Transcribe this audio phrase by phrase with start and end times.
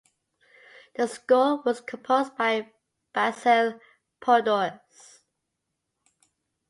[0.95, 2.71] The score was composed by
[3.13, 3.79] Basil
[4.19, 5.19] Poledouris.